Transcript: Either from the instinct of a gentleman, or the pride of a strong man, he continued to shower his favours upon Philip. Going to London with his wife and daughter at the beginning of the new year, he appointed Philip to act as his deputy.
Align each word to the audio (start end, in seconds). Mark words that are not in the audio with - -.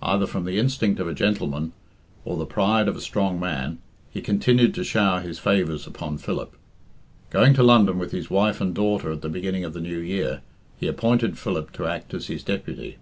Either 0.00 0.28
from 0.28 0.44
the 0.44 0.60
instinct 0.60 1.00
of 1.00 1.08
a 1.08 1.12
gentleman, 1.12 1.72
or 2.24 2.36
the 2.36 2.46
pride 2.46 2.86
of 2.86 2.94
a 2.94 3.00
strong 3.00 3.40
man, 3.40 3.78
he 4.12 4.20
continued 4.20 4.72
to 4.72 4.84
shower 4.84 5.20
his 5.20 5.40
favours 5.40 5.88
upon 5.88 6.16
Philip. 6.18 6.56
Going 7.30 7.52
to 7.54 7.64
London 7.64 7.98
with 7.98 8.12
his 8.12 8.30
wife 8.30 8.60
and 8.60 8.72
daughter 8.72 9.10
at 9.10 9.22
the 9.22 9.28
beginning 9.28 9.64
of 9.64 9.72
the 9.72 9.80
new 9.80 9.98
year, 9.98 10.42
he 10.78 10.86
appointed 10.86 11.36
Philip 11.36 11.72
to 11.72 11.86
act 11.88 12.14
as 12.14 12.28
his 12.28 12.44
deputy. 12.44 12.98